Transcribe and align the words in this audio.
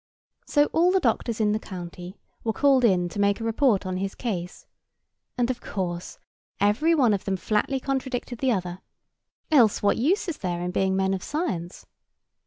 So 0.47 0.65
all 0.73 0.91
the 0.91 0.99
doctors 0.99 1.39
in 1.39 1.51
the 1.51 1.59
county 1.59 2.17
were 2.43 2.53
called 2.53 2.83
in 2.83 3.07
to 3.09 3.19
make 3.21 3.39
a 3.39 3.43
report 3.43 3.85
on 3.85 3.97
his 3.97 4.15
case; 4.15 4.65
and 5.37 5.51
of 5.51 5.61
course 5.61 6.17
every 6.59 6.95
one 6.95 7.13
of 7.13 7.25
them 7.25 7.37
flatly 7.37 7.79
contradicted 7.79 8.39
the 8.39 8.51
other: 8.51 8.79
else 9.51 9.83
what 9.83 9.97
use 9.97 10.27
is 10.27 10.39
there 10.39 10.59
in 10.63 10.71
being 10.71 10.95
men 10.95 11.13
of 11.13 11.21
science? 11.21 11.85